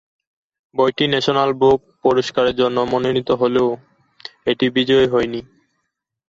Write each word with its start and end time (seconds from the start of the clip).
বইটি 0.75 1.05
national 1.07 1.49
book 1.61 1.79
পুরস্কারের 2.03 2.55
জন্য 2.55 2.77
মনোনীত 2.91 3.29
হলেও 3.41 3.69
এটি 4.47 4.65
বিজয়ী 4.75 5.07
হয়নি। 5.13 5.41